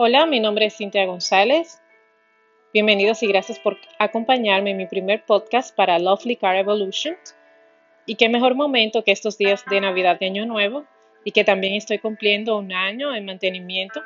Hola, 0.00 0.26
mi 0.26 0.38
nombre 0.38 0.66
es 0.66 0.76
Cintia 0.76 1.06
González. 1.06 1.82
Bienvenidos 2.72 3.20
y 3.24 3.26
gracias 3.26 3.58
por 3.58 3.78
acompañarme 3.98 4.70
en 4.70 4.76
mi 4.76 4.86
primer 4.86 5.24
podcast 5.26 5.74
para 5.74 5.98
Lovely 5.98 6.36
Car 6.36 6.54
Evolution. 6.54 7.16
Y 8.06 8.14
qué 8.14 8.28
mejor 8.28 8.54
momento 8.54 9.02
que 9.02 9.10
estos 9.10 9.38
días 9.38 9.64
de 9.68 9.80
Navidad 9.80 10.16
y 10.20 10.26
Año 10.26 10.46
Nuevo 10.46 10.84
y 11.24 11.32
que 11.32 11.42
también 11.42 11.74
estoy 11.74 11.98
cumpliendo 11.98 12.56
un 12.56 12.72
año 12.72 13.12
en 13.12 13.24
mantenimiento 13.24 14.00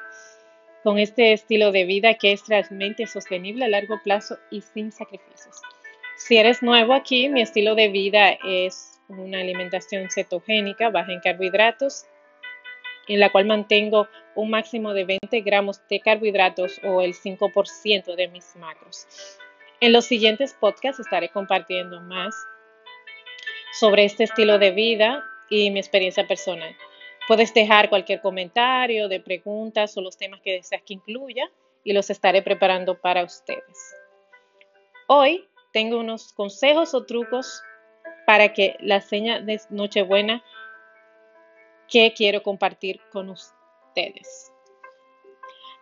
con 0.83 0.99
este 0.99 1.35
estilo 1.35 1.72
de 1.72 1.85
vida 1.85 2.15
que 2.15 2.33
es 2.33 2.49
realmente 2.49 3.06
sostenible 3.06 3.67
a 3.67 3.69
largo 3.69 4.01
plazo 4.03 4.38
y 4.51 4.63
sin 4.63 4.93
sacrificios. 4.93 5.61
Si 6.17 6.38
eres 6.38 6.63
nuevo 6.63 6.95
aquí, 6.95 7.29
mi 7.29 7.43
estilo 7.43 7.74
de 7.74 7.88
vida 7.88 8.38
es 8.47 8.99
una 9.09 9.40
alimentación 9.40 10.09
cetogénica, 10.11 10.88
baja 10.88 11.13
en 11.13 11.21
carbohidratos, 11.21 12.06
en 13.08 13.21
la 13.21 13.30
cual 13.30 13.46
mantengo 13.46 14.08
un 14.34 14.50
máximo 14.50 14.94
de 14.94 15.04
20 15.04 15.40
gramos 15.40 15.80
de 15.88 16.01
carbohidratos 16.01 16.80
o 16.84 17.02
el 17.02 17.15
5% 17.15 18.15
de 18.15 18.29
mis 18.29 18.56
macros. 18.56 19.06
En 19.80 19.93
los 19.93 20.05
siguientes 20.05 20.55
podcasts 20.55 21.01
estaré 21.01 21.29
compartiendo 21.29 22.01
más 22.01 22.34
sobre 23.73 24.05
este 24.05 24.24
estilo 24.24 24.59
de 24.59 24.70
vida 24.70 25.24
y 25.51 25.70
mi 25.70 25.80
experiencia 25.80 26.27
personal. 26.27 26.74
Puedes 27.27 27.52
dejar 27.55 27.88
cualquier 27.88 28.20
comentario 28.20 29.09
de 29.09 29.21
preguntas 29.21 29.96
o 29.96 30.01
los 30.01 30.16
temas 30.16 30.41
que 30.41 30.52
deseas 30.52 30.82
que 30.82 30.95
incluya 30.95 31.51
y 31.84 31.93
los 31.93 32.10
estaré 32.10 32.43
preparando 32.43 33.01
para 33.01 33.24
ustedes. 33.24 33.95
Hoy 35.09 35.48
tengo 35.73 35.98
unos 35.98 36.32
consejos 36.32 36.95
o 36.95 37.05
trucos 37.05 37.62
para 38.27 38.52
que 38.52 38.77
la 38.80 39.01
seña 39.01 39.41
de 39.41 39.60
Nochebuena 39.71 40.43
que 41.92 42.14
quiero 42.14 42.42
compartir 42.42 43.01
con 43.12 43.28
ustedes. 43.28 44.51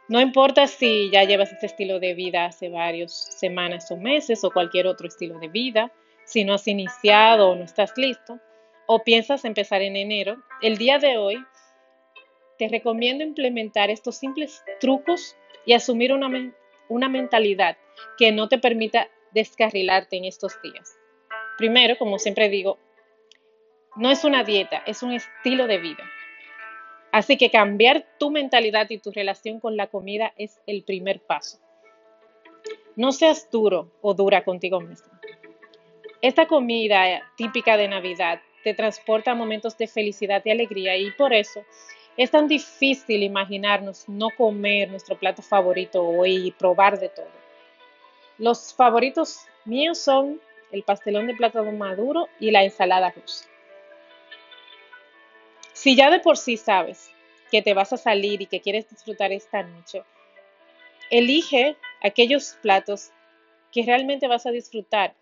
No 0.08 0.20
importa 0.20 0.66
si 0.66 1.08
ya 1.08 1.22
llevas 1.22 1.52
este 1.52 1.66
estilo 1.66 2.00
de 2.00 2.14
vida 2.14 2.46
hace 2.46 2.68
varias 2.68 3.12
semanas 3.38 3.88
o 3.92 3.96
meses 3.96 4.42
o 4.42 4.50
cualquier 4.50 4.88
otro 4.88 5.06
estilo 5.06 5.38
de 5.38 5.46
vida, 5.46 5.92
si 6.24 6.44
no 6.44 6.54
has 6.54 6.66
iniciado 6.66 7.50
o 7.50 7.54
no 7.54 7.62
estás 7.62 7.92
listo, 7.96 8.40
o 8.88 9.04
piensas 9.04 9.44
empezar 9.44 9.82
en 9.82 9.94
enero, 9.94 10.42
el 10.62 10.78
día 10.78 10.98
de 10.98 11.16
hoy 11.16 11.36
te 12.58 12.66
recomiendo 12.66 13.22
implementar 13.22 13.88
estos 13.88 14.16
simples 14.16 14.64
trucos 14.80 15.36
y 15.64 15.74
asumir 15.74 16.12
una, 16.12 16.28
una 16.88 17.08
mentalidad 17.08 17.76
que 18.18 18.32
no 18.32 18.48
te 18.48 18.58
permita 18.58 19.08
descarrilarte 19.32 20.16
en 20.16 20.24
estos 20.24 20.60
días. 20.60 20.98
Primero, 21.56 21.96
como 21.98 22.18
siempre 22.18 22.48
digo, 22.48 22.80
no 23.96 24.10
es 24.10 24.24
una 24.24 24.44
dieta, 24.44 24.82
es 24.86 25.02
un 25.02 25.12
estilo 25.12 25.66
de 25.66 25.78
vida. 25.78 26.04
Así 27.12 27.36
que 27.36 27.50
cambiar 27.50 28.06
tu 28.18 28.30
mentalidad 28.30 28.88
y 28.90 28.98
tu 28.98 29.10
relación 29.10 29.58
con 29.58 29.76
la 29.76 29.88
comida 29.88 30.32
es 30.36 30.60
el 30.66 30.84
primer 30.84 31.20
paso. 31.20 31.58
No 32.96 33.12
seas 33.12 33.50
duro 33.50 33.90
o 34.00 34.14
dura 34.14 34.44
contigo 34.44 34.80
mismo. 34.80 35.10
Esta 36.22 36.46
comida 36.46 37.22
típica 37.36 37.76
de 37.76 37.88
Navidad 37.88 38.40
te 38.62 38.74
transporta 38.74 39.32
a 39.32 39.34
momentos 39.34 39.76
de 39.78 39.86
felicidad 39.86 40.42
y 40.44 40.50
alegría 40.50 40.96
y 40.96 41.10
por 41.12 41.32
eso 41.32 41.64
es 42.16 42.30
tan 42.30 42.46
difícil 42.46 43.22
imaginarnos 43.22 44.08
no 44.08 44.28
comer 44.36 44.90
nuestro 44.90 45.18
plato 45.18 45.42
favorito 45.42 46.06
hoy 46.06 46.48
y 46.48 46.50
probar 46.50 46.98
de 47.00 47.08
todo. 47.08 47.30
Los 48.38 48.74
favoritos 48.74 49.46
míos 49.64 49.98
son 49.98 50.40
el 50.70 50.82
pastelón 50.82 51.26
de 51.26 51.34
plátano 51.34 51.72
maduro 51.72 52.28
y 52.38 52.50
la 52.50 52.62
ensalada 52.62 53.10
rusa. 53.10 53.46
Si 55.72 55.96
ya 55.96 56.10
de 56.10 56.20
por 56.20 56.36
sí 56.36 56.56
sabes 56.56 57.10
que 57.50 57.62
te 57.62 57.74
vas 57.74 57.92
a 57.92 57.96
salir 57.96 58.42
y 58.42 58.46
que 58.46 58.60
quieres 58.60 58.88
disfrutar 58.88 59.32
esta 59.32 59.62
noche, 59.62 60.02
elige 61.10 61.76
aquellos 62.02 62.56
platos 62.62 63.10
que 63.72 63.84
realmente 63.84 64.28
vas 64.28 64.46
a 64.46 64.50
disfrutar 64.50 65.14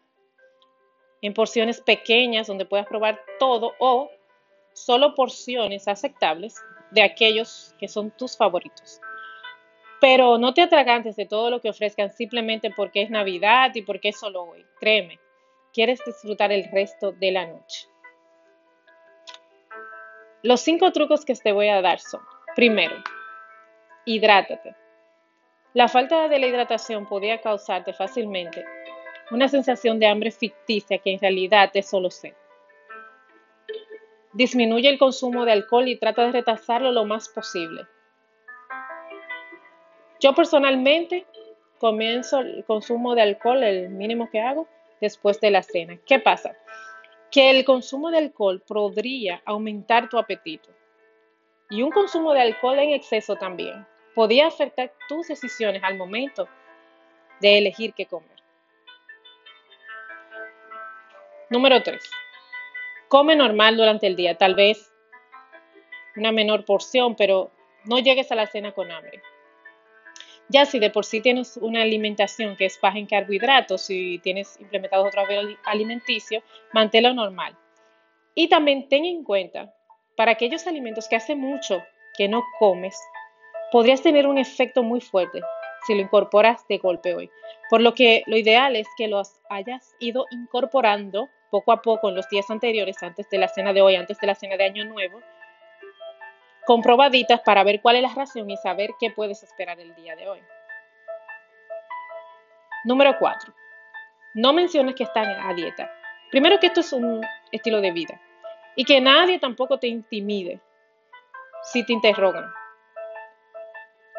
en 1.20 1.34
porciones 1.34 1.80
pequeñas 1.80 2.46
donde 2.46 2.64
puedas 2.64 2.86
probar 2.86 3.20
todo 3.38 3.74
o 3.78 4.10
solo 4.72 5.14
porciones 5.14 5.88
aceptables 5.88 6.56
de 6.90 7.02
aquellos 7.02 7.74
que 7.78 7.88
son 7.88 8.10
tus 8.10 8.36
favoritos. 8.36 9.00
Pero 10.00 10.38
no 10.38 10.54
te 10.54 10.62
atragantes 10.62 11.16
de 11.16 11.26
todo 11.26 11.50
lo 11.50 11.60
que 11.60 11.70
ofrezcan 11.70 12.12
simplemente 12.12 12.70
porque 12.70 13.02
es 13.02 13.10
Navidad 13.10 13.72
y 13.74 13.82
porque 13.82 14.10
es 14.10 14.18
solo 14.18 14.44
hoy. 14.44 14.64
Créeme, 14.78 15.18
quieres 15.72 16.00
disfrutar 16.06 16.52
el 16.52 16.70
resto 16.70 17.12
de 17.12 17.32
la 17.32 17.46
noche. 17.46 17.88
Los 20.42 20.60
cinco 20.60 20.92
trucos 20.92 21.24
que 21.24 21.34
te 21.34 21.52
voy 21.52 21.68
a 21.68 21.82
dar 21.82 21.98
son, 21.98 22.20
primero, 22.54 22.94
hidrátate. 24.04 24.74
La 25.74 25.88
falta 25.88 26.28
de 26.28 26.38
la 26.38 26.46
hidratación 26.46 27.06
podría 27.06 27.40
causarte 27.40 27.92
fácilmente 27.92 28.64
una 29.30 29.48
sensación 29.48 29.98
de 29.98 30.06
hambre 30.06 30.30
ficticia 30.30 30.98
que 30.98 31.12
en 31.12 31.20
realidad 31.20 31.70
es 31.74 31.88
solo 31.88 32.10
sed. 32.10 32.34
Disminuye 34.32 34.88
el 34.88 34.98
consumo 34.98 35.44
de 35.44 35.52
alcohol 35.52 35.88
y 35.88 35.98
trata 35.98 36.26
de 36.26 36.32
retrasarlo 36.32 36.92
lo 36.92 37.04
más 37.04 37.28
posible. 37.28 37.86
Yo 40.20 40.34
personalmente 40.34 41.26
comienzo 41.78 42.40
el 42.40 42.64
consumo 42.64 43.14
de 43.14 43.22
alcohol, 43.22 43.62
el 43.62 43.90
mínimo 43.90 44.30
que 44.30 44.40
hago, 44.40 44.68
después 45.00 45.40
de 45.40 45.50
la 45.50 45.62
cena. 45.62 45.98
¿Qué 46.06 46.18
pasa? 46.18 46.56
Que 47.30 47.50
el 47.50 47.64
consumo 47.64 48.10
de 48.10 48.18
alcohol 48.18 48.62
podría 48.66 49.42
aumentar 49.44 50.08
tu 50.08 50.18
apetito. 50.18 50.70
Y 51.70 51.82
un 51.82 51.90
consumo 51.90 52.32
de 52.32 52.40
alcohol 52.40 52.78
en 52.78 52.90
exceso 52.90 53.36
también 53.36 53.86
podría 54.14 54.46
afectar 54.46 54.92
tus 55.08 55.28
decisiones 55.28 55.82
al 55.84 55.96
momento 55.96 56.48
de 57.40 57.58
elegir 57.58 57.92
qué 57.94 58.06
comer. 58.06 58.38
Número 61.50 61.82
3. 61.82 62.02
Come 63.08 63.36
normal 63.36 63.76
durante 63.76 64.06
el 64.06 64.16
día, 64.16 64.36
tal 64.36 64.54
vez 64.54 64.92
una 66.16 66.32
menor 66.32 66.64
porción, 66.64 67.14
pero 67.16 67.50
no 67.84 67.98
llegues 68.00 68.30
a 68.32 68.34
la 68.34 68.46
cena 68.46 68.72
con 68.72 68.90
hambre. 68.90 69.22
Ya 70.48 70.64
si 70.64 70.78
de 70.78 70.90
por 70.90 71.04
sí 71.04 71.20
tienes 71.20 71.58
una 71.58 71.82
alimentación 71.82 72.56
que 72.56 72.66
es 72.66 72.80
baja 72.80 72.98
en 72.98 73.06
carbohidratos 73.06 73.90
y 73.90 74.18
tienes 74.20 74.58
implementado 74.60 75.04
otro 75.04 75.22
alimenticio, 75.64 76.42
manténlo 76.72 77.12
normal. 77.12 77.56
Y 78.34 78.48
también 78.48 78.88
ten 78.88 79.04
en 79.04 79.24
cuenta, 79.24 79.74
para 80.16 80.32
aquellos 80.32 80.66
alimentos 80.66 81.06
que 81.08 81.16
hace 81.16 81.34
mucho 81.34 81.82
que 82.16 82.28
no 82.28 82.44
comes, 82.58 82.98
podrías 83.70 84.02
tener 84.02 84.26
un 84.26 84.38
efecto 84.38 84.82
muy 84.82 85.00
fuerte 85.00 85.40
si 85.86 85.94
lo 85.94 86.00
incorporas 86.00 86.66
de 86.68 86.78
golpe 86.78 87.14
hoy. 87.14 87.30
Por 87.68 87.82
lo 87.82 87.94
que 87.94 88.22
lo 88.26 88.36
ideal 88.36 88.76
es 88.76 88.88
que 88.96 89.08
los 89.08 89.40
hayas 89.50 89.94
ido 90.00 90.26
incorporando 90.30 91.28
poco 91.50 91.72
a 91.72 91.82
poco 91.82 92.08
en 92.08 92.14
los 92.14 92.28
días 92.28 92.50
anteriores, 92.50 93.02
antes 93.02 93.28
de 93.30 93.38
la 93.38 93.48
cena 93.48 93.72
de 93.72 93.82
hoy, 93.82 93.96
antes 93.96 94.18
de 94.18 94.26
la 94.26 94.34
cena 94.34 94.56
de 94.56 94.64
Año 94.64 94.84
Nuevo, 94.84 95.20
comprobaditas 96.68 97.40
para 97.40 97.64
ver 97.64 97.80
cuál 97.80 97.96
es 97.96 98.02
la 98.02 98.12
ración 98.14 98.50
y 98.50 98.56
saber 98.58 98.90
qué 99.00 99.10
puedes 99.10 99.42
esperar 99.42 99.80
el 99.80 99.94
día 99.94 100.14
de 100.16 100.28
hoy. 100.28 100.38
Número 102.84 103.16
4. 103.18 103.54
No 104.34 104.52
menciones 104.52 104.94
que 104.94 105.04
están 105.04 105.30
a 105.30 105.54
dieta. 105.54 105.90
Primero 106.30 106.60
que 106.60 106.66
esto 106.66 106.80
es 106.80 106.92
un 106.92 107.24
estilo 107.52 107.80
de 107.80 107.90
vida 107.92 108.20
y 108.76 108.84
que 108.84 109.00
nadie 109.00 109.38
tampoco 109.38 109.78
te 109.78 109.86
intimide 109.86 110.60
si 111.62 111.86
te 111.86 111.94
interrogan. 111.94 112.52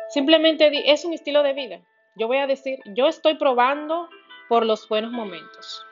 Simplemente 0.07 0.91
es 0.91 1.05
un 1.05 1.13
estilo 1.13 1.43
de 1.43 1.53
vida. 1.53 1.79
Yo 2.15 2.25
voy 2.25 2.37
a 2.37 2.47
decir, 2.47 2.79
yo 2.83 3.05
estoy 3.05 3.35
probando 3.35 4.09
por 4.47 4.65
los 4.65 4.89
buenos 4.89 5.11
momentos 5.11 5.85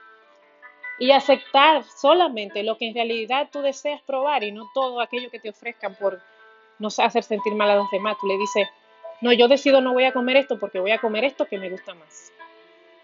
y 0.97 1.11
aceptar 1.11 1.83
solamente 1.83 2.63
lo 2.63 2.79
que 2.79 2.87
en 2.87 2.95
realidad 2.95 3.49
tú 3.51 3.61
deseas 3.61 4.01
probar 4.01 4.43
y 4.43 4.51
no 4.51 4.67
todo 4.73 5.01
aquello 5.01 5.29
que 5.29 5.39
te 5.39 5.51
ofrezcan 5.51 5.93
por 5.93 6.19
no 6.79 6.87
hacer 6.87 7.23
sentir 7.23 7.55
mal 7.55 7.69
a 7.69 7.75
los 7.75 7.89
demás. 7.91 8.17
Tú 8.19 8.27
le 8.27 8.37
dices, 8.37 8.67
no, 9.21 9.33
yo 9.33 9.47
decido 9.47 9.81
no 9.81 9.93
voy 9.93 10.05
a 10.05 10.13
comer 10.13 10.37
esto 10.37 10.59
porque 10.59 10.79
voy 10.79 10.91
a 10.91 10.99
comer 10.99 11.23
esto 11.23 11.45
que 11.45 11.57
me 11.57 11.69
gusta 11.69 11.93
más. 11.93 12.31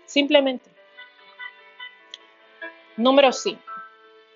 Simplemente. 0.06 0.70
Número 2.98 3.32
5. 3.32 3.60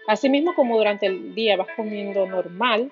Asimismo 0.07 0.55
como 0.55 0.77
durante 0.77 1.05
el 1.05 1.35
día 1.35 1.57
vas 1.57 1.67
comiendo 1.75 2.25
normal, 2.25 2.91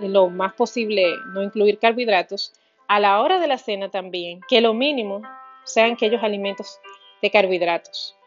lo 0.00 0.28
más 0.28 0.52
posible 0.52 1.16
no 1.32 1.42
incluir 1.42 1.78
carbohidratos, 1.78 2.52
a 2.86 3.00
la 3.00 3.20
hora 3.20 3.38
de 3.38 3.48
la 3.48 3.58
cena 3.58 3.90
también, 3.90 4.40
que 4.48 4.60
lo 4.60 4.74
mínimo 4.74 5.22
sean 5.64 5.92
aquellos 5.92 6.22
alimentos 6.22 6.78
de 7.20 7.30
carbohidratos. 7.30 8.17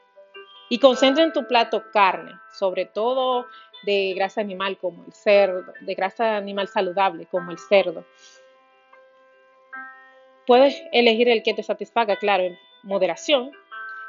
Y 0.72 0.80
concentra 0.80 1.26
en 1.26 1.34
tu 1.34 1.46
plato 1.48 1.84
carne, 1.92 2.32
sobre 2.54 2.86
todo 2.86 3.46
de 3.84 4.14
grasa 4.16 4.40
animal 4.40 4.78
como 4.78 5.04
el 5.04 5.12
cerdo, 5.12 5.74
de 5.82 5.96
grasa 5.96 6.38
animal 6.38 6.70
saludable 6.70 7.26
como 7.26 7.52
el 7.52 7.60
cerdo. 7.60 8.06
Puedes 10.48 10.82
elegir 10.94 11.28
el 11.28 11.44
que 11.44 11.54
te 11.54 11.62
satisfaga, 11.62 12.16
claro, 12.16 12.44
en 12.44 12.58
moderación, 12.84 13.52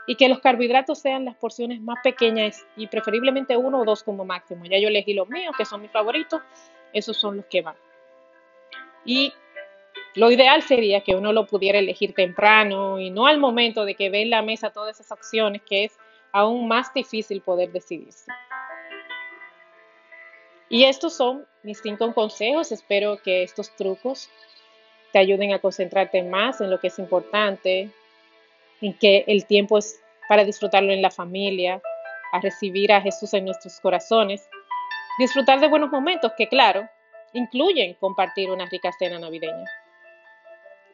y 0.06 0.14
que 0.14 0.28
los 0.28 0.38
carbohidratos 0.38 1.00
sean 1.00 1.24
las 1.24 1.34
porciones 1.34 1.80
más 1.80 1.98
pequeñas 2.04 2.64
y 2.76 2.86
preferiblemente 2.86 3.56
uno 3.56 3.80
o 3.80 3.84
dos 3.84 4.04
como 4.04 4.24
máximo. 4.24 4.64
Ya 4.64 4.78
yo 4.78 4.86
elegí 4.86 5.14
los 5.14 5.28
míos, 5.28 5.56
que 5.58 5.64
son 5.64 5.82
mis 5.82 5.90
favoritos, 5.90 6.42
esos 6.92 7.16
son 7.16 7.38
los 7.38 7.46
que 7.46 7.62
van. 7.62 7.76
Y 9.04 9.32
Lo 10.14 10.30
ideal 10.30 10.62
sería 10.62 11.00
que 11.00 11.14
uno 11.14 11.32
lo 11.32 11.46
pudiera 11.46 11.78
elegir 11.78 12.14
temprano 12.14 13.00
y 13.00 13.10
no 13.10 13.26
al 13.26 13.38
momento 13.38 13.84
de 13.84 13.94
que 13.94 14.10
ve 14.10 14.22
en 14.22 14.30
la 14.30 14.42
mesa 14.42 14.70
todas 14.70 15.00
esas 15.00 15.10
opciones, 15.10 15.62
que 15.62 15.84
es 15.84 15.98
aún 16.32 16.66
más 16.66 16.92
difícil 16.94 17.40
poder 17.42 17.70
decidirse. 17.72 18.32
Y 20.68 20.84
estos 20.84 21.14
son 21.14 21.46
mis 21.62 21.80
cinco 21.82 22.12
consejos. 22.14 22.72
Espero 22.72 23.18
que 23.22 23.42
estos 23.42 23.74
trucos 23.76 24.30
te 25.12 25.18
ayuden 25.18 25.52
a 25.52 25.58
concentrarte 25.58 26.22
más 26.22 26.60
en 26.60 26.70
lo 26.70 26.80
que 26.80 26.86
es 26.86 26.98
importante, 26.98 27.90
en 28.80 28.98
que 28.98 29.24
el 29.26 29.46
tiempo 29.46 29.76
es 29.76 30.00
para 30.28 30.44
disfrutarlo 30.44 30.92
en 30.92 31.02
la 31.02 31.10
familia, 31.10 31.82
a 32.32 32.40
recibir 32.40 32.90
a 32.92 33.02
Jesús 33.02 33.34
en 33.34 33.44
nuestros 33.44 33.78
corazones, 33.80 34.48
disfrutar 35.18 35.60
de 35.60 35.68
buenos 35.68 35.90
momentos 35.90 36.32
que, 36.38 36.48
claro, 36.48 36.88
incluyen 37.34 37.94
compartir 37.94 38.50
una 38.50 38.66
rica 38.66 38.90
cena 38.98 39.18
navideña. 39.18 39.66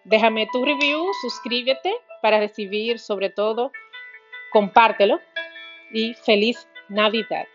Déjame 0.03 0.49
tu 0.53 0.65
review, 0.65 1.07
suscríbete 1.23 1.95
para 2.21 2.41
recibir 2.41 2.99
sobre 2.99 3.31
todo, 3.31 3.71
compártelo 4.51 5.21
y 5.93 6.15
feliz 6.15 6.69
Navidad. 6.89 7.47